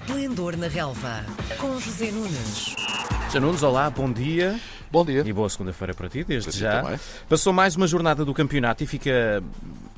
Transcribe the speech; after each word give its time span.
Esplendor 0.00 0.56
na 0.56 0.66
Relva, 0.66 1.24
com 1.58 1.78
José 1.78 2.10
Nunes. 2.10 2.74
José 3.26 3.38
Nunes, 3.38 3.62
olá, 3.62 3.90
bom 3.90 4.10
dia. 4.10 4.58
Bom 4.90 5.04
dia. 5.04 5.22
E 5.26 5.32
boa 5.32 5.48
segunda-feira 5.48 5.92
para 5.92 6.08
ti, 6.08 6.24
desde 6.24 6.50
Para 6.50 6.58
já. 6.58 6.82
também. 6.82 7.00
Passou 7.28 7.52
mais 7.52 7.76
uma 7.76 7.86
jornada 7.86 8.24
do 8.24 8.32
campeonato 8.32 8.82
e 8.82 8.86
fica 8.86 9.42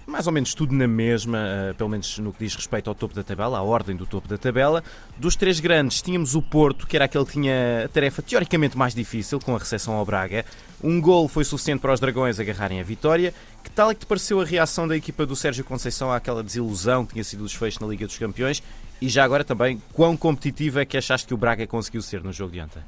mais 0.04 0.26
ou 0.26 0.32
menos 0.32 0.54
tudo 0.54 0.74
na 0.74 0.88
mesma, 0.88 1.38
eh, 1.38 1.72
pelo 1.74 1.88
menos 1.88 2.18
no 2.18 2.32
que 2.32 2.40
diz 2.44 2.54
respeito 2.56 2.88
ao 2.90 2.94
topo 2.96 3.14
da 3.14 3.22
tabela, 3.22 3.58
à 3.58 3.62
ordem 3.62 3.94
do 3.94 4.04
topo 4.04 4.26
da 4.26 4.36
tabela. 4.36 4.82
Dos 5.16 5.36
três 5.36 5.60
grandes, 5.60 6.02
tínhamos 6.02 6.34
o 6.34 6.42
Porto, 6.42 6.84
que 6.86 6.96
era 6.96 7.04
aquele 7.04 7.24
que 7.24 7.32
tinha 7.32 7.84
a 7.84 7.88
tarefa 7.88 8.20
teoricamente 8.20 8.76
mais 8.76 8.94
difícil, 8.94 9.38
com 9.38 9.54
a 9.54 9.58
recepção 9.58 9.94
ao 9.94 10.04
Braga. 10.04 10.44
Um 10.82 11.00
gol 11.00 11.28
foi 11.28 11.44
suficiente 11.44 11.80
para 11.80 11.92
os 11.94 12.00
Dragões 12.00 12.40
agarrarem 12.40 12.80
a 12.80 12.82
vitória. 12.84 13.32
Que 13.62 13.70
tal 13.70 13.90
é 13.90 13.94
que 13.94 14.00
te 14.00 14.06
pareceu 14.06 14.40
a 14.40 14.44
reação 14.44 14.86
da 14.88 14.96
equipa 14.96 15.24
do 15.24 15.36
Sérgio 15.36 15.64
Conceição 15.64 16.12
àquela 16.12 16.42
desilusão 16.42 17.06
que 17.06 17.12
tinha 17.14 17.24
sido 17.24 17.44
o 17.44 17.46
desfecho 17.46 17.80
na 17.80 17.86
Liga 17.86 18.04
dos 18.04 18.18
Campeões? 18.18 18.62
E 19.02 19.08
já 19.08 19.24
agora 19.24 19.42
também, 19.42 19.82
quão 19.92 20.16
competitivo 20.16 20.78
é 20.78 20.84
que 20.84 20.96
achaste 20.96 21.26
que 21.26 21.34
o 21.34 21.36
Braga 21.36 21.66
conseguiu 21.66 22.00
ser 22.00 22.22
no 22.22 22.32
jogo 22.32 22.52
de 22.52 22.60
ontem? 22.60 22.80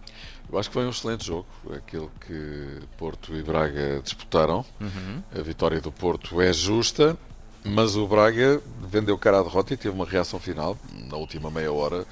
Eu 0.48 0.56
acho 0.56 0.68
que 0.70 0.74
foi 0.74 0.86
um 0.86 0.90
excelente 0.90 1.26
jogo, 1.26 1.44
aquele 1.76 2.08
que 2.24 2.86
Porto 2.96 3.34
e 3.34 3.42
Braga 3.42 4.00
disputaram. 4.00 4.64
A 5.36 5.42
vitória 5.42 5.80
do 5.80 5.90
Porto 5.90 6.40
é 6.40 6.52
justa, 6.52 7.18
mas 7.64 7.96
o 7.96 8.06
Braga 8.06 8.62
vendeu 8.88 9.18
cara 9.18 9.40
à 9.40 9.42
derrota 9.42 9.74
e 9.74 9.76
teve 9.76 9.92
uma 9.92 10.06
reação 10.06 10.38
final, 10.38 10.78
na 11.10 11.16
última 11.16 11.50
meia 11.50 11.72
hora, 11.72 12.06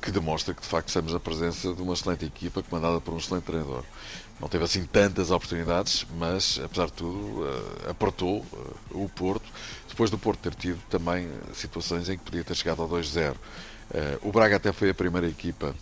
que 0.00 0.10
demonstra 0.10 0.52
que 0.54 0.60
de 0.62 0.68
facto 0.68 0.88
estamos 0.88 1.12
na 1.12 1.20
presença 1.20 1.72
de 1.74 1.80
uma 1.82 1.94
excelente 1.94 2.24
equipa 2.24 2.62
comandada 2.62 3.00
por 3.00 3.14
um 3.14 3.18
excelente 3.18 3.44
treinador. 3.44 3.84
Não 4.40 4.48
teve 4.48 4.64
assim 4.64 4.84
tantas 4.84 5.30
oportunidades, 5.30 6.06
mas 6.18 6.60
apesar 6.62 6.86
de 6.86 6.92
tudo, 6.92 7.46
eh, 7.86 7.90
apertou 7.90 8.44
eh, 8.52 8.56
o 8.90 9.08
Porto, 9.08 9.48
depois 9.88 10.10
do 10.10 10.18
Porto 10.18 10.40
ter 10.40 10.54
tido 10.54 10.80
também 10.90 11.26
eh, 11.26 11.54
situações 11.54 12.08
em 12.08 12.18
que 12.18 12.24
podia 12.24 12.44
ter 12.44 12.54
chegado 12.54 12.82
ao 12.82 12.88
2-0. 12.88 13.34
Eh, 13.92 14.18
O 14.22 14.32
Braga 14.32 14.56
até 14.56 14.72
foi 14.72 14.90
a 14.90 14.94
primeira 14.94 15.28
equipa 15.28 15.74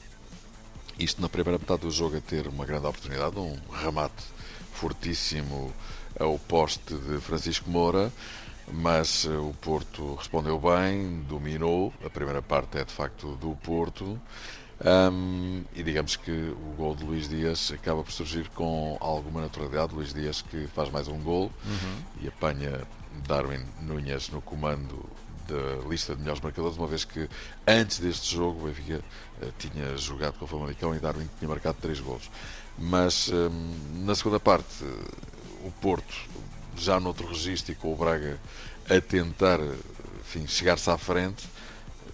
isto 0.98 1.20
na 1.20 1.28
primeira 1.28 1.58
metade 1.58 1.82
do 1.82 1.90
jogo 1.90 2.16
a 2.16 2.20
ter 2.20 2.46
uma 2.46 2.64
grande 2.64 2.86
oportunidade, 2.86 3.38
um 3.38 3.58
remate 3.72 4.22
fortíssimo 4.72 5.72
ao 6.18 6.38
poste 6.38 6.94
de 6.94 7.18
Francisco 7.20 7.68
Moura, 7.70 8.12
mas 8.70 9.24
eh, 9.24 9.36
o 9.36 9.52
Porto 9.60 10.14
respondeu 10.14 10.58
bem, 10.58 11.20
dominou. 11.28 11.92
A 12.04 12.10
primeira 12.10 12.42
parte 12.42 12.78
é 12.78 12.84
de 12.84 12.92
facto 12.92 13.36
do 13.36 13.56
Porto. 13.56 14.20
Ahm, 14.84 15.62
e 15.74 15.82
digamos 15.82 16.16
que 16.16 16.30
o 16.30 16.74
gol 16.76 16.96
de 16.96 17.04
Luís 17.04 17.28
Dias 17.28 17.70
acaba 17.72 18.02
por 18.02 18.12
surgir 18.12 18.48
com 18.50 18.96
alguma 19.00 19.40
naturalidade. 19.40 19.94
Luís 19.94 20.12
Dias 20.12 20.42
que 20.42 20.66
faz 20.68 20.90
mais 20.90 21.08
um 21.08 21.18
gol 21.20 21.52
e 22.20 22.28
apanha 22.28 22.82
Darwin 23.26 23.64
Núñez 23.80 24.30
no 24.30 24.40
comando 24.42 25.08
da 25.46 25.88
lista 25.88 26.14
de 26.14 26.20
melhores 26.20 26.40
marcadores, 26.40 26.78
uma 26.78 26.86
vez 26.86 27.04
que 27.04 27.28
antes 27.66 27.98
deste 27.98 28.34
jogo 28.34 28.62
o 28.62 28.66
Benfica 28.68 29.02
eh, 29.40 29.48
tinha 29.58 29.96
jogado 29.96 30.38
com 30.38 30.44
o 30.44 30.48
Famalicão 30.48 30.94
e 30.94 30.98
Darwin 30.98 31.28
tinha 31.38 31.48
marcado 31.48 31.78
três 31.80 32.00
golos. 32.00 32.30
Mas 32.78 33.28
hum, 33.28 33.74
na 34.04 34.14
segunda 34.14 34.40
parte, 34.40 34.84
o 35.64 35.70
Porto, 35.80 36.14
já 36.82 36.98
noutro 37.00 37.26
registro 37.26 37.72
e 37.72 37.74
com 37.74 37.92
o 37.92 37.96
Braga 37.96 38.38
a 38.88 39.00
tentar 39.00 39.58
enfim, 40.20 40.46
chegar-se 40.46 40.90
à 40.90 40.98
frente, 40.98 41.46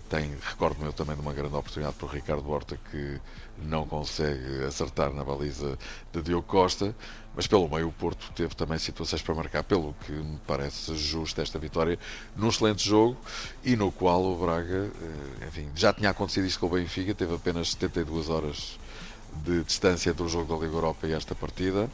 tem, 0.08 0.34
recordo-me 0.42 0.86
eu 0.86 0.92
também 0.92 1.14
de 1.14 1.20
uma 1.20 1.32
grande 1.32 1.54
oportunidade 1.54 1.96
para 1.96 2.06
o 2.06 2.10
Ricardo 2.10 2.50
Horta 2.50 2.78
que 2.90 3.20
não 3.58 3.86
consegue 3.86 4.64
acertar 4.64 5.12
na 5.12 5.22
baliza 5.22 5.78
de 6.12 6.22
Diogo 6.22 6.46
Costa, 6.46 6.94
mas 7.34 7.46
pelo 7.46 7.68
meio 7.68 7.88
o 7.88 7.92
Porto 7.92 8.32
teve 8.34 8.54
também 8.54 8.78
situações 8.78 9.20
para 9.20 9.34
marcar, 9.34 9.62
pelo 9.62 9.94
que 10.06 10.12
me 10.12 10.38
parece 10.46 10.96
justa 10.96 11.42
esta 11.42 11.58
vitória, 11.58 11.98
num 12.34 12.48
excelente 12.48 12.88
jogo 12.88 13.16
e 13.62 13.76
no 13.76 13.92
qual 13.92 14.24
o 14.24 14.36
Braga, 14.36 14.90
eh, 15.00 15.46
enfim, 15.46 15.68
já 15.74 15.92
tinha 15.92 16.10
acontecido 16.10 16.46
isto 16.46 16.58
com 16.60 16.66
o 16.66 16.70
Benfica, 16.70 17.14
teve 17.14 17.34
apenas 17.34 17.72
72 17.72 18.28
horas 18.28 18.78
de 19.44 19.62
distância 19.62 20.10
entre 20.10 20.22
o 20.22 20.28
jogo 20.28 20.52
da 20.52 20.64
Liga 20.64 20.76
Europa 20.76 21.06
e 21.06 21.12
esta 21.12 21.34
partida. 21.34 21.90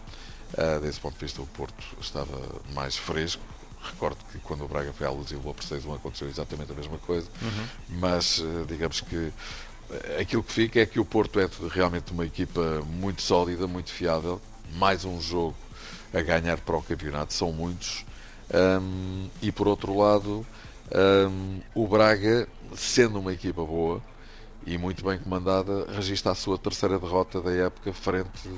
Ah, 0.57 0.79
desse 0.79 1.01
ponto 1.01 1.15
de 1.15 1.25
vista, 1.25 1.43
o 1.43 1.47
Porto 1.47 1.85
estava 2.01 2.39
mais 2.73 2.97
fresco. 2.97 3.43
Recordo 3.83 4.17
que 4.33 4.39
quando 4.39 4.65
o 4.65 4.69
Braga 4.69 4.93
foi 4.93 5.07
à 5.07 5.11
luz 5.11 5.31
e 5.31 5.35
levou 5.35 5.53
por 5.53 5.65
6-1 5.65 5.95
aconteceu 5.95 6.29
exatamente 6.29 6.73
a 6.73 6.75
mesma 6.75 6.99
coisa. 6.99 7.29
Mas, 7.89 8.41
eh, 8.41 8.65
digamos 8.67 9.01
que 9.03 9.33
eh, 9.91 10.21
aquilo 10.23 10.43
que 10.43 10.53
fica 10.53 10.81
é 10.81 10.87
que 10.87 10.99
o 10.99 11.05
Porto 11.05 11.39
é 11.39 11.49
realmente 11.71 12.13
uma 12.13 12.25
equipa 12.25 12.83
muito 12.87 13.21
sólida, 13.21 13.67
muito 13.67 13.91
fiável. 13.93 14.41
Mais 14.77 15.05
um 15.05 15.21
jogo 15.21 15.55
a 16.15 16.21
ganhar 16.23 16.59
para 16.61 16.77
o 16.77 16.83
campeonato, 16.83 17.35
são 17.35 17.53
muitos. 17.53 18.05
Ahm, 18.53 19.29
e 19.43 19.53
por 19.53 19.69
outro 19.69 19.97
lado, 19.99 20.47
ahm, 20.95 21.61
o 21.75 21.87
Braga, 21.87 22.49
sendo 22.77 23.19
uma 23.21 23.33
equipa 23.33 23.63
boa, 23.65 24.03
e 24.67 24.79
muito 24.79 25.05
bem 25.05 25.19
comandada, 25.19 25.87
registra 25.93 26.33
a 26.33 26.35
sua 26.35 26.57
terceira 26.57 26.99
derrota 26.99 27.41
da 27.41 27.53
época 27.53 27.93
frente 27.93 28.49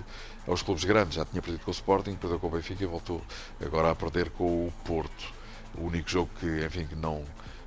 aos 0.46 0.62
clubes 0.62 0.84
grandes. 0.84 1.16
Já 1.16 1.24
tinha 1.24 1.42
perdido 1.42 1.64
com 1.64 1.70
o 1.70 1.74
Sporting, 1.74 2.14
perdeu 2.14 2.38
com 2.38 2.46
o 2.46 2.50
Benfica 2.50 2.84
e 2.84 2.86
voltou 2.86 3.20
agora 3.60 3.90
a 3.90 3.94
perder 3.94 4.30
com 4.30 4.66
o 4.66 4.72
Porto. 4.84 5.34
O 5.74 5.86
único 5.86 6.08
jogo 6.08 6.30
que, 6.38 6.64
enfim, 6.64 6.86
que 6.86 6.94
não, 6.94 7.24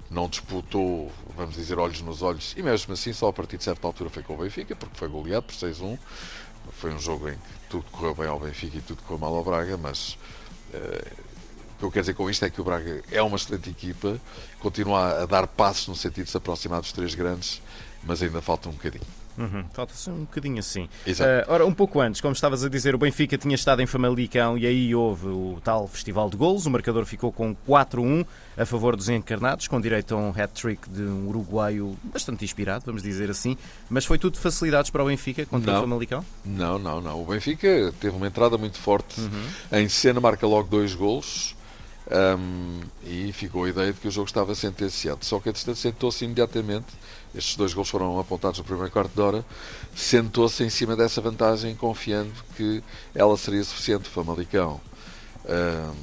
não 0.09 0.27
disputou, 0.27 1.11
vamos 1.35 1.55
dizer, 1.55 1.77
olhos 1.77 2.01
nos 2.01 2.21
olhos, 2.21 2.55
e 2.57 2.63
mesmo 2.63 2.93
assim 2.93 3.13
só 3.13 3.27
a 3.27 3.33
partir 3.33 3.57
de 3.57 3.63
certa 3.63 3.85
altura 3.85 4.09
foi 4.09 4.23
com 4.23 4.33
o 4.35 4.37
Benfica, 4.37 4.75
porque 4.75 4.97
foi 4.97 5.07
goleado 5.09 5.45
por 5.45 5.55
6-1. 5.55 5.99
Foi 6.71 6.93
um 6.93 6.99
jogo 6.99 7.29
em 7.29 7.33
que 7.33 7.69
tudo 7.69 7.85
correu 7.91 8.15
bem 8.15 8.27
ao 8.27 8.39
Benfica 8.39 8.77
e 8.77 8.81
tudo 8.81 9.01
correu 9.03 9.19
mal 9.19 9.35
ao 9.35 9.43
Braga, 9.43 9.77
mas 9.77 10.17
eh, 10.73 11.11
o 11.79 11.81
que 11.81 11.85
eu 11.85 11.91
quero 11.91 12.01
dizer 12.03 12.13
com 12.13 12.29
isto 12.29 12.43
é 12.43 12.49
que 12.49 12.59
o 12.59 12.63
Braga 12.63 13.01
é 13.09 13.21
uma 13.21 13.37
excelente 13.37 13.69
equipa, 13.69 14.19
continua 14.59 15.23
a 15.23 15.25
dar 15.25 15.47
passos 15.47 15.87
no 15.87 15.95
sentido 15.95 16.25
de 16.25 16.31
se 16.31 16.37
aproximar 16.37 16.81
dos 16.81 16.91
três 16.91 17.15
grandes, 17.15 17.61
mas 18.03 18.21
ainda 18.21 18.41
falta 18.41 18.67
um 18.67 18.73
bocadinho. 18.73 19.05
Uhum, 19.37 19.63
Falta-se 19.71 20.09
um 20.09 20.21
bocadinho 20.25 20.59
assim. 20.59 20.89
Eh, 21.07 21.45
ora, 21.47 21.65
um 21.65 21.73
pouco 21.73 22.01
antes, 22.01 22.19
como 22.19 22.33
estavas 22.33 22.65
a 22.65 22.67
dizer, 22.67 22.93
o 22.93 22.97
Benfica 22.97 23.37
tinha 23.37 23.55
estado 23.55 23.81
em 23.81 23.85
Famalicão 23.85 24.57
e 24.57 24.67
aí 24.67 24.93
houve 24.93 25.27
o 25.27 25.61
tal 25.63 25.87
festival 25.87 26.29
de 26.29 26.35
golos. 26.35 26.65
O 26.65 26.69
marcador 26.69 27.05
ficou 27.05 27.31
com 27.31 27.55
4-1 27.65 28.25
a 28.57 28.65
favor 28.65 28.97
dos 28.97 29.07
encarnados, 29.07 29.69
com 29.69 29.79
direito 29.79 30.13
a 30.13 30.17
um 30.17 30.31
hat-trick 30.31 30.89
de 30.89 31.03
um 31.03 31.29
uruguaio 31.29 31.97
bastante 32.03 32.43
inspirado, 32.43 32.83
vamos 32.85 33.01
dizer 33.01 33.29
assim. 33.29 33.55
Mas 33.89 34.03
foi 34.03 34.17
tudo 34.17 34.37
facilidades 34.37 34.91
para 34.91 35.03
o 35.03 35.07
Benfica 35.07 35.45
contra 35.45 35.71
o 35.71 35.73
Não. 35.75 35.81
Famalicão? 35.83 36.25
Não, 36.43 36.77
não, 36.77 36.99
não. 36.99 37.21
O 37.21 37.25
Benfica 37.25 37.93
teve 38.01 38.17
uma 38.17 38.27
entrada 38.27 38.57
muito 38.57 38.77
forte 38.77 39.21
em 39.71 39.87
cena, 39.87 40.19
marca 40.19 40.45
logo 40.45 40.67
dois 40.67 40.93
golos 40.93 41.55
hum, 42.37 42.79
e 43.03 43.31
ficou 43.31 43.65
a 43.65 43.69
ideia 43.69 43.93
de 43.93 43.99
que 43.99 44.07
o 44.07 44.11
jogo 44.11 44.27
estava 44.27 44.53
sentenciado. 44.55 45.23
Só 45.23 45.39
que 45.39 45.49
a 45.49 45.51
distância 45.51 45.89
sentou-se 45.89 46.23
imediatamente. 46.25 46.87
Estes 47.33 47.55
dois 47.55 47.73
golos 47.73 47.89
foram 47.89 48.19
apontados 48.19 48.59
no 48.59 48.65
primeiro 48.65 48.91
quarto 48.91 49.13
de 49.13 49.21
hora. 49.21 49.45
Sentou-se 49.95 50.63
em 50.63 50.69
cima 50.69 50.95
dessa 50.95 51.21
vantagem, 51.21 51.75
confiando 51.75 52.33
que 52.55 52.83
ela 53.13 53.37
seria 53.37 53.63
suficiente. 53.63 54.09
Famalicão, 54.09 54.81
hum, 55.45 55.93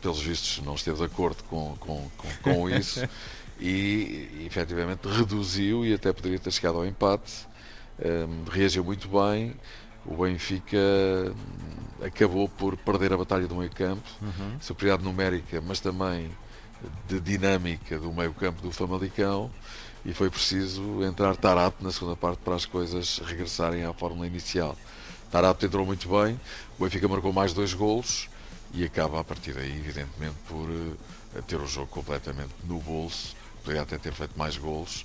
pelos 0.00 0.20
vistos, 0.20 0.64
não 0.64 0.74
esteve 0.74 0.98
de 0.98 1.04
acordo 1.04 1.42
com, 1.44 1.76
com, 1.80 2.10
com, 2.16 2.28
com 2.42 2.70
isso 2.70 3.06
e, 3.58 4.28
e 4.40 4.46
efetivamente 4.46 5.08
reduziu 5.08 5.84
e 5.84 5.94
até 5.94 6.12
poderia 6.12 6.38
ter 6.38 6.50
chegado 6.52 6.76
ao 6.76 6.86
empate. 6.86 7.46
Hum, 7.98 8.44
reagiu 8.50 8.84
muito 8.84 9.08
bem. 9.08 9.54
O 10.06 10.22
Benfica 10.22 10.76
hum, 10.76 12.04
acabou 12.04 12.48
por 12.48 12.76
perder 12.76 13.12
a 13.12 13.16
batalha 13.16 13.46
do 13.46 13.56
meio 13.56 13.70
campo, 13.70 14.08
superioridade 14.60 15.04
numérica, 15.04 15.60
mas 15.60 15.80
também 15.80 16.30
de 17.08 17.20
dinâmica 17.20 17.98
do 17.98 18.12
meio 18.12 18.32
campo 18.34 18.60
do 18.62 18.70
Famalicão 18.70 19.50
e 20.04 20.12
foi 20.12 20.30
preciso 20.30 21.02
entrar 21.02 21.36
Tarap 21.36 21.82
na 21.82 21.90
segunda 21.90 22.14
parte 22.14 22.38
para 22.38 22.54
as 22.54 22.64
coisas 22.64 23.18
regressarem 23.24 23.84
à 23.84 23.92
fórmula 23.92 24.26
inicial. 24.26 24.76
Tarap 25.30 25.60
entrou 25.64 25.84
muito 25.84 26.08
bem, 26.08 26.40
o 26.78 26.84
Benfica 26.84 27.08
marcou 27.08 27.32
mais 27.32 27.52
dois 27.52 27.74
golos 27.74 28.28
e 28.72 28.84
acaba 28.84 29.20
a 29.20 29.24
partir 29.24 29.52
daí, 29.52 29.76
evidentemente, 29.76 30.36
por 30.48 30.68
eh, 31.34 31.42
ter 31.42 31.56
o 31.56 31.66
jogo 31.66 31.88
completamente 31.88 32.52
no 32.64 32.78
bolso. 32.78 33.34
Poderia 33.62 33.82
até 33.82 33.98
ter 33.98 34.12
feito 34.12 34.38
mais 34.38 34.56
golos 34.56 35.04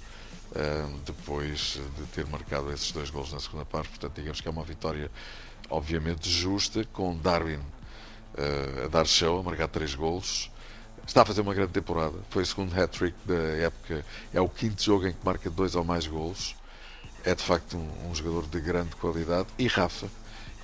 depois 1.06 1.80
de 1.98 2.06
ter 2.08 2.26
marcado 2.26 2.72
esses 2.74 2.92
dois 2.92 3.10
golos 3.10 3.32
na 3.32 3.40
segunda 3.40 3.66
parte. 3.66 3.90
Portanto, 3.90 4.14
digamos 4.16 4.42
que 4.42 4.48
é 4.48 4.52
uma 4.52 4.64
vitória, 4.64 5.10
obviamente, 5.70 6.30
justa, 6.30 6.84
com 6.92 7.18
Darwin 7.18 7.60
eh, 8.38 8.84
a 8.86 8.88
dar 8.88 9.06
show, 9.06 9.40
a 9.40 9.44
marcar 9.44 9.68
três 9.68 9.96
golos. 9.96 10.52
Está 11.06 11.24
a 11.24 11.26
fazer 11.26 11.42
uma 11.42 11.54
grande 11.54 11.72
temporada. 11.72 12.18
Foi 12.30 12.44
o 12.44 12.46
segundo 12.46 12.80
hat-trick 12.80 13.16
da 13.26 13.34
época. 13.34 14.06
É 14.34 14.40
o 14.40 14.48
quinto 14.48 14.82
jogo 14.82 15.08
em 15.08 15.14
que 15.14 15.26
marca 15.26 15.50
dois 15.50 15.76
ou 15.76 15.84
mais 15.84 16.08
golos. 16.08 16.56
É 17.24 17.36
de 17.36 17.44
facto 17.44 17.78
um, 17.78 18.10
um 18.10 18.16
jogador 18.16 18.48
de 18.48 18.60
grande 18.60 18.96
qualidade. 18.96 19.48
E 19.58 19.68
Rafa, 19.68 20.08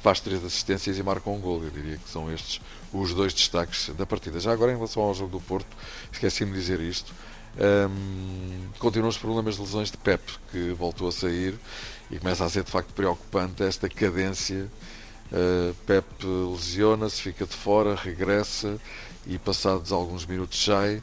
faz 0.01 0.19
três 0.19 0.43
assistências 0.43 0.97
e 0.97 1.03
marca 1.03 1.29
um 1.29 1.39
gol. 1.39 1.63
Eu 1.63 1.69
diria 1.69 1.97
que 1.97 2.09
são 2.09 2.31
estes 2.31 2.61
os 2.93 3.13
dois 3.13 3.33
destaques 3.33 3.89
da 3.89 4.05
partida. 4.05 4.39
Já 4.39 4.51
agora, 4.51 4.71
em 4.71 4.75
relação 4.75 5.03
ao 5.03 5.13
jogo 5.13 5.31
do 5.31 5.41
Porto, 5.41 5.75
esqueci-me 6.11 6.51
de 6.53 6.59
dizer 6.59 6.79
isto. 6.79 7.13
Hum, 7.59 8.67
continuam 8.79 9.09
os 9.09 9.17
problemas 9.17 9.55
de 9.55 9.61
lesões 9.61 9.89
de 9.91 9.97
Pep, 9.97 10.21
que 10.51 10.71
voltou 10.73 11.07
a 11.07 11.11
sair 11.11 11.55
e 12.11 12.19
começa 12.19 12.45
a 12.45 12.49
ser 12.49 12.63
de 12.63 12.71
facto 12.71 12.93
preocupante 12.93 13.63
esta 13.63 13.89
cadência. 13.89 14.67
Uh, 15.31 15.73
Pep 15.85 16.05
lesiona-se, 16.23 17.21
fica 17.21 17.45
de 17.45 17.53
fora, 17.53 17.95
regressa 17.95 18.77
e 19.25 19.37
passados 19.37 19.91
alguns 19.91 20.25
minutos 20.25 20.63
sai. 20.63 21.01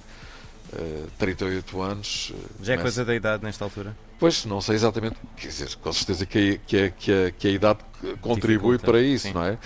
Uh, 0.72 1.06
38 1.18 1.82
anos. 1.82 2.32
Já 2.62 2.72
é 2.72 2.76
começa- 2.76 2.82
coisa 2.82 3.04
da 3.04 3.14
idade 3.14 3.42
nesta 3.44 3.64
altura? 3.64 3.94
Pois, 4.18 4.44
não 4.44 4.60
sei 4.60 4.76
exatamente, 4.76 5.16
quer 5.36 5.48
dizer, 5.48 5.74
com 5.76 5.92
certeza 5.92 6.24
que 6.24 6.54
a, 6.54 6.58
que 6.58 6.90
que 6.90 7.34
que 7.38 7.48
a 7.48 7.50
idade 7.50 7.80
contribui 8.20 8.78
para 8.78 9.00
isso, 9.00 9.28
sim. 9.28 9.32
não 9.32 9.44
é? 9.44 9.58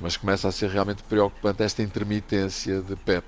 Mas 0.00 0.16
começa 0.16 0.48
a 0.48 0.52
ser 0.52 0.68
realmente 0.70 1.02
preocupante 1.04 1.62
esta 1.62 1.82
intermitência 1.82 2.80
de 2.80 2.96
Pep 2.96 3.24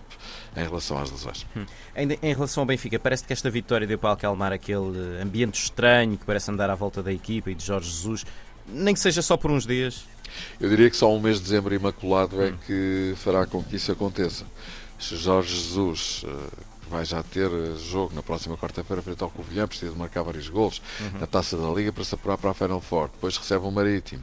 em 0.56 0.62
relação 0.62 0.98
às 0.98 1.10
lesões. 1.10 1.46
Hum. 1.56 1.64
Em, 1.94 2.18
em, 2.22 2.34
relação 2.34 2.62
ao 2.62 2.66
Benfica, 2.66 2.98
parece 2.98 3.24
que 3.24 3.32
esta 3.32 3.50
vitória 3.50 3.86
deu 3.86 3.98
para 3.98 4.12
acalmar 4.12 4.52
aquele 4.52 5.20
ambiente 5.22 5.62
estranho 5.62 6.16
que 6.16 6.24
parece 6.24 6.50
andar 6.50 6.70
à 6.70 6.74
volta 6.74 7.02
da 7.02 7.12
equipa 7.12 7.50
e 7.50 7.54
de 7.54 7.64
Jorge 7.64 7.90
Jesus, 7.90 8.26
nem 8.66 8.94
que 8.94 9.00
seja 9.00 9.22
só 9.22 9.36
por 9.36 9.50
uns 9.50 9.66
dias. 9.66 10.04
Eu 10.60 10.68
diria 10.68 10.90
que 10.90 10.96
só 10.96 11.12
um 11.14 11.20
mês 11.20 11.36
de 11.36 11.44
dezembro 11.44 11.74
imaculado 11.74 12.42
é 12.42 12.50
hum. 12.50 12.56
que 12.66 13.14
fará 13.16 13.46
com 13.46 13.62
que 13.62 13.76
isso 13.76 13.92
aconteça. 13.92 14.44
Se 14.98 15.14
Jorge 15.16 15.54
Jesus 15.54 16.24
uh, 16.86 16.90
vai 16.90 17.04
já 17.04 17.22
ter 17.22 17.50
jogo 17.76 18.14
na 18.14 18.22
próxima 18.22 18.56
quarta-feira 18.56 19.02
frente 19.02 19.22
ao 19.22 19.30
Covilhã, 19.30 19.66
precisa 19.66 19.92
de 19.92 19.98
marcar 19.98 20.22
vários 20.22 20.48
gols 20.48 20.80
uhum. 21.00 21.20
na 21.20 21.26
Taça 21.26 21.56
da 21.56 21.68
Liga 21.70 21.92
para 21.92 22.04
se 22.04 22.14
apurar 22.14 22.38
para 22.38 22.50
a 22.50 22.54
Final 22.54 22.80
Four. 22.80 23.08
Depois 23.08 23.36
recebe 23.36 23.66
o 23.66 23.70
Marítimo, 23.70 24.22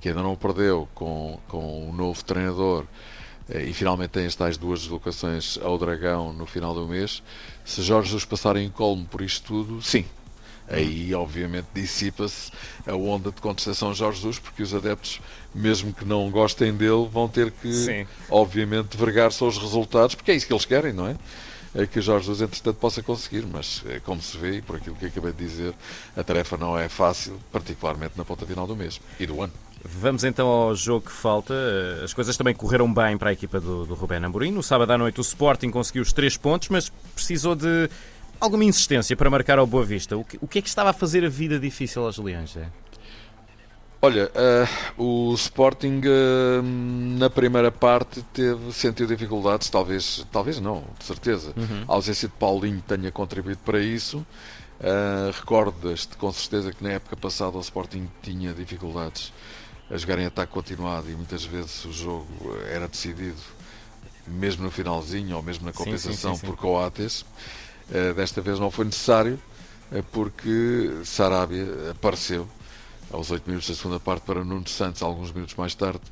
que 0.00 0.08
ainda 0.08 0.22
não 0.22 0.36
perdeu 0.36 0.88
com, 0.94 1.38
com 1.48 1.90
o 1.90 1.92
novo 1.92 2.24
treinador 2.24 2.84
eh, 3.48 3.64
e 3.64 3.72
finalmente 3.74 4.10
tem 4.10 4.26
as 4.26 4.34
tais 4.34 4.56
duas 4.56 4.80
deslocações 4.80 5.58
ao 5.62 5.76
Dragão 5.78 6.32
no 6.32 6.46
final 6.46 6.74
do 6.74 6.86
mês. 6.86 7.22
Se 7.64 7.82
Jorge 7.82 8.08
Jesus 8.08 8.24
passar 8.24 8.56
em 8.56 8.70
colmo 8.70 9.04
por 9.06 9.22
isto 9.22 9.46
tudo, 9.46 9.82
sim. 9.82 10.04
Aí, 10.70 11.12
obviamente, 11.14 11.66
dissipa-se 11.74 12.52
a 12.86 12.94
onda 12.94 13.32
de 13.32 13.40
contestação 13.40 13.90
a 13.90 13.92
Jorge 13.92 14.18
Jesus, 14.18 14.38
porque 14.38 14.62
os 14.62 14.72
adeptos, 14.72 15.20
mesmo 15.52 15.92
que 15.92 16.04
não 16.04 16.30
gostem 16.30 16.72
dele, 16.72 17.08
vão 17.10 17.26
ter 17.28 17.50
que, 17.50 17.72
sim. 17.72 18.06
obviamente, 18.30 18.96
vergar-se 18.96 19.42
aos 19.42 19.58
resultados, 19.58 20.14
porque 20.14 20.30
é 20.30 20.36
isso 20.36 20.46
que 20.46 20.52
eles 20.52 20.64
querem, 20.64 20.92
não 20.92 21.08
é? 21.08 21.16
É 21.74 21.86
que 21.86 22.00
Jorge 22.00 22.26
Jesus, 22.26 22.42
entretanto, 22.42 22.76
possa 22.76 23.02
conseguir, 23.02 23.46
mas 23.46 23.82
é 23.86 24.00
como 24.00 24.20
se 24.20 24.36
vê, 24.36 24.56
e 24.56 24.62
por 24.62 24.76
aquilo 24.76 24.96
que 24.96 25.06
acabei 25.06 25.32
de 25.32 25.44
dizer, 25.44 25.74
a 26.16 26.22
tarefa 26.22 26.56
não 26.56 26.76
é 26.76 26.88
fácil, 26.88 27.38
particularmente 27.52 28.14
na 28.16 28.24
ponta 28.24 28.44
final 28.44 28.66
do 28.66 28.74
mês 28.74 29.00
e 29.18 29.26
do 29.26 29.42
ano. 29.42 29.52
Vamos 29.82 30.24
então 30.24 30.46
ao 30.46 30.74
jogo 30.74 31.06
que 31.06 31.12
falta. 31.12 31.54
As 32.04 32.12
coisas 32.12 32.36
também 32.36 32.54
correram 32.54 32.92
bem 32.92 33.16
para 33.16 33.30
a 33.30 33.32
equipa 33.32 33.58
do, 33.58 33.86
do 33.86 33.94
Rubén 33.94 34.22
Amorim. 34.22 34.52
No 34.52 34.62
sábado 34.62 34.90
à 34.90 34.98
noite 34.98 35.20
o 35.20 35.22
Sporting 35.22 35.70
conseguiu 35.70 36.02
os 36.02 36.12
três 36.12 36.36
pontos, 36.36 36.68
mas 36.68 36.92
precisou 37.14 37.54
de 37.54 37.88
alguma 38.38 38.64
insistência 38.64 39.16
para 39.16 39.30
marcar 39.30 39.58
ao 39.58 39.66
Boa 39.66 39.84
Vista. 39.84 40.16
O 40.18 40.24
que, 40.24 40.38
o 40.40 40.46
que 40.46 40.58
é 40.58 40.62
que 40.62 40.68
estava 40.68 40.90
a 40.90 40.92
fazer 40.92 41.24
a 41.24 41.30
vida 41.30 41.58
difícil 41.58 42.04
aos 42.04 42.18
Leões? 42.18 42.56
É? 42.56 42.68
Olha, 44.02 44.30
uh, 44.98 45.30
o 45.30 45.34
Sporting 45.34 46.00
uh, 46.06 46.62
na 47.18 47.28
primeira 47.28 47.70
parte 47.70 48.22
teve 48.32 48.72
sentiu 48.72 49.06
dificuldades, 49.06 49.68
talvez, 49.68 50.26
talvez 50.32 50.58
não, 50.58 50.84
de 50.98 51.04
certeza. 51.04 51.52
Uhum. 51.54 51.84
A 51.86 51.92
ausência 51.92 52.26
de 52.26 52.34
Paulinho 52.34 52.80
tenha 52.80 53.12
contribuído 53.12 53.60
para 53.62 53.78
isso. 53.78 54.26
Uh, 54.80 55.30
Recordas-te 55.34 56.16
com 56.16 56.32
certeza 56.32 56.72
que 56.72 56.82
na 56.82 56.92
época 56.92 57.14
passada 57.14 57.58
o 57.58 57.60
Sporting 57.60 58.08
tinha 58.22 58.54
dificuldades 58.54 59.34
a 59.90 59.96
jogar 59.98 60.18
em 60.18 60.24
ataque 60.24 60.50
continuado 60.50 61.10
e 61.10 61.14
muitas 61.14 61.44
vezes 61.44 61.84
o 61.84 61.92
jogo 61.92 62.26
era 62.70 62.88
decidido 62.88 63.36
mesmo 64.26 64.64
no 64.64 64.70
finalzinho 64.70 65.36
ou 65.36 65.42
mesmo 65.42 65.66
na 65.66 65.72
compensação 65.74 66.32
sim, 66.32 66.40
sim, 66.40 66.40
sim, 66.40 66.46
por 66.46 66.56
coates. 66.56 67.26
desta 68.14 68.40
vez 68.40 68.58
não 68.58 68.70
foi 68.70 68.84
necessário 68.84 69.38
porque 70.12 71.00
Sarabia 71.04 71.90
apareceu 71.90 72.48
aos 73.12 73.30
8 73.30 73.46
minutos 73.46 73.68
da 73.68 73.74
segunda 73.74 74.00
parte 74.00 74.24
para 74.24 74.44
Nuno 74.44 74.68
Santos, 74.68 75.02
alguns 75.02 75.32
minutos 75.32 75.54
mais 75.54 75.74
tarde, 75.74 76.02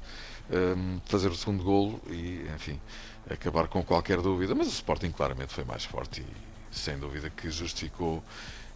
um, 0.50 1.00
fazer 1.06 1.28
o 1.28 1.34
segundo 1.34 1.62
golo 1.62 2.00
e, 2.08 2.46
enfim, 2.54 2.80
acabar 3.30 3.68
com 3.68 3.82
qualquer 3.82 4.20
dúvida. 4.20 4.54
Mas 4.54 4.68
o 4.68 4.70
Sporting 4.70 5.10
claramente 5.10 5.52
foi 5.52 5.64
mais 5.64 5.84
forte 5.84 6.20
e, 6.20 6.26
sem 6.70 6.98
dúvida, 6.98 7.30
que 7.30 7.50
justificou 7.50 8.22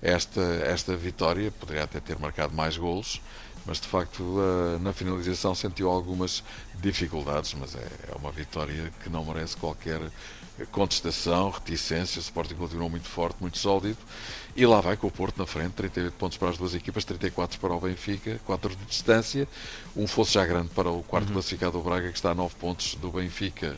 esta, 0.00 0.40
esta 0.40 0.96
vitória. 0.96 1.50
Poderia 1.50 1.84
até 1.84 2.00
ter 2.00 2.18
marcado 2.18 2.54
mais 2.54 2.76
golos, 2.76 3.20
mas 3.64 3.80
de 3.80 3.86
facto 3.86 4.20
uh, 4.20 4.78
na 4.80 4.92
finalização 4.92 5.54
sentiu 5.54 5.88
algumas 5.88 6.42
dificuldades. 6.80 7.54
Mas 7.54 7.74
é, 7.74 7.88
é 8.12 8.16
uma 8.16 8.32
vitória 8.32 8.92
que 9.02 9.08
não 9.08 9.24
merece 9.24 9.56
qualquer 9.56 10.00
contestação, 10.70 11.50
reticência. 11.50 12.18
O 12.18 12.22
Sporting 12.22 12.54
continuou 12.54 12.90
muito 12.90 13.08
forte, 13.08 13.36
muito 13.40 13.58
sólido. 13.58 13.98
E 14.54 14.66
lá 14.66 14.80
vai 14.80 14.96
com 14.96 15.06
o 15.06 15.10
Porto 15.10 15.38
na 15.38 15.46
frente, 15.46 15.72
38 15.72 16.14
pontos 16.14 16.36
para 16.36 16.50
as 16.50 16.58
duas 16.58 16.74
equipas, 16.74 17.04
34 17.04 17.58
para 17.58 17.72
o 17.72 17.80
Benfica, 17.80 18.38
4 18.44 18.76
de 18.76 18.84
distância. 18.84 19.48
Um 19.96 20.06
fosse 20.06 20.34
já 20.34 20.44
grande 20.44 20.68
para 20.70 20.90
o 20.90 21.02
quarto 21.02 21.28
uhum. 21.28 21.34
classificado, 21.34 21.78
o 21.78 21.82
Braga, 21.82 22.10
que 22.10 22.16
está 22.16 22.32
a 22.32 22.34
9 22.34 22.54
pontos 22.56 22.94
do 22.96 23.10
Benfica 23.10 23.76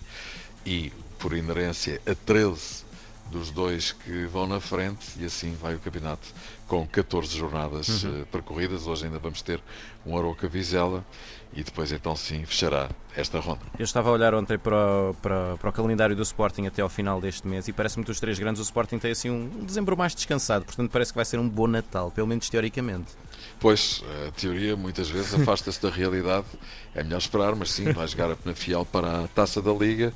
e, 0.67 0.93
por 1.19 1.33
inerência, 1.37 2.01
a 2.07 2.15
13 2.15 2.84
dos 3.31 3.51
dois 3.51 3.93
que 3.93 4.27
vão 4.27 4.47
na 4.47 4.61
frente 4.61 5.07
e 5.19 5.25
assim 5.25 5.57
vai 5.61 5.75
o 5.75 5.79
campeonato 5.79 6.29
com 6.67 6.87
14 6.87 7.37
jornadas 7.37 8.05
uhum. 8.05 8.23
uh, 8.23 8.27
percorridas. 8.27 8.87
Hoje 8.87 9.07
ainda 9.07 9.19
vamos 9.19 9.43
ter 9.43 9.61
um 10.07 10.17
Aroca 10.17 10.49
Vizela 10.49 11.05
e 11.53 11.63
depois 11.63 11.93
então 11.93 12.17
sim 12.17 12.45
fechará 12.45 12.89
esta 13.17 13.39
ronda. 13.39 13.61
Eu 13.79 13.85
estava 13.85 14.09
a 14.09 14.13
olhar 14.13 14.35
ontem 14.35 14.59
para 14.59 14.77
o, 14.77 15.15
para, 15.15 15.57
para 15.57 15.71
o 15.71 15.73
calendário 15.73 16.17
do 16.17 16.23
Sporting 16.23 16.67
até 16.67 16.83
ao 16.83 16.89
final 16.89 17.21
deste 17.21 17.47
mês 17.47 17.69
e 17.69 17.73
parece-me 17.73 18.05
que 18.05 18.11
dos 18.11 18.19
três 18.19 18.39
grandes 18.39 18.61
o 18.61 18.65
Sporting 18.65 18.99
tem 18.99 19.13
assim 19.13 19.31
um 19.31 19.65
dezembro 19.65 19.97
mais 19.97 20.15
descansado, 20.15 20.65
portanto 20.65 20.91
parece 20.91 21.13
que 21.13 21.17
vai 21.17 21.25
ser 21.25 21.39
um 21.39 21.49
bom 21.49 21.67
Natal, 21.67 22.11
pelo 22.11 22.27
menos 22.27 22.49
teoricamente. 22.49 23.13
Pois, 23.61 24.03
a 24.27 24.33
teoria 24.33 24.77
muitas 24.77 25.09
vezes 25.09 25.35
afasta-se 25.41 25.81
da 25.81 25.91
realidade, 25.91 26.47
é 26.95 27.03
melhor 27.03 27.19
esperar, 27.19 27.55
mas 27.55 27.71
sim, 27.71 27.93
vai 27.93 28.07
jogar 28.07 28.31
a 28.31 28.37
Penafiel 28.37 28.85
para 28.85 29.25
a 29.25 29.29
Taça 29.29 29.63
da 29.63 29.73
Liga, 29.73 30.13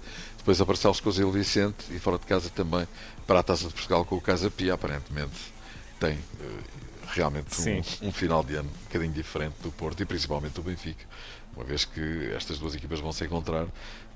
depois 0.48 0.62
a 0.62 0.64
Barcelos 0.64 1.00
com 1.00 1.10
o 1.10 1.12
Zil 1.12 1.30
Vicente 1.30 1.84
e 1.90 1.98
fora 1.98 2.18
de 2.18 2.24
casa 2.24 2.48
também 2.48 2.88
para 3.26 3.40
a 3.40 3.42
Taça 3.42 3.68
de 3.68 3.74
Portugal 3.74 4.02
com 4.06 4.16
o 4.16 4.20
Casa 4.20 4.50
Pia, 4.50 4.72
aparentemente 4.72 5.52
tem 6.00 6.14
uh, 6.14 6.62
realmente 7.08 7.60
um, 7.60 8.08
um, 8.08 8.12
final 8.12 8.42
de 8.42 8.54
ano 8.54 8.70
um 8.70 8.84
bocadinho 8.84 9.12
diferente 9.12 9.56
do 9.62 9.70
Porto 9.70 10.02
e 10.02 10.06
principalmente 10.06 10.54
do 10.54 10.62
Benfica, 10.62 11.04
uma 11.54 11.66
vez 11.66 11.84
que 11.84 12.32
estas 12.34 12.58
duas 12.58 12.74
equipas 12.74 12.98
vão 12.98 13.12
se 13.12 13.26
encontrar, 13.26 13.66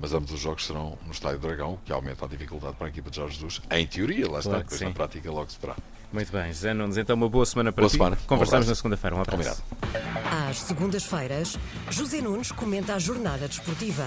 mas 0.01 0.15
ambos 0.15 0.33
os 0.33 0.41
jogos 0.41 0.65
serão 0.65 0.97
no 1.05 1.13
Estádio 1.13 1.39
Dragão, 1.39 1.79
que 1.85 1.93
aumenta 1.93 2.25
a 2.25 2.29
dificuldade 2.29 2.77
para 2.77 2.87
a 2.87 2.89
equipa 2.89 3.11
de 3.11 3.17
Jorge 3.17 3.35
Jesus, 3.35 3.61
em 3.71 3.87
teoria, 3.87 4.27
lá 4.27 4.39
está, 4.39 4.57
depois 4.57 4.81
na 4.81 4.91
prática 4.91 5.31
logo 5.31 5.51
se 5.51 5.59
verá. 5.61 5.77
Muito 6.11 6.33
bem, 6.33 6.51
José 6.51 6.73
Nunes, 6.73 6.97
então 6.97 7.15
uma 7.15 7.29
boa 7.29 7.45
semana 7.45 7.73
para 7.73 7.83
boa 7.83 7.91
ti. 7.91 7.97
Semana. 7.99 8.19
Conversamos 8.27 8.67
um 8.67 8.71
na 8.71 8.75
segunda-feira. 8.75 9.17
Um 9.17 9.21
abraço. 9.21 9.63
Às 10.49 10.61
segundas-feiras, 10.61 11.59
José 11.91 12.23
Nunes 12.23 12.51
comenta 12.53 12.95
a 12.95 12.99
jornada 12.99 13.47
desportiva. 13.47 14.07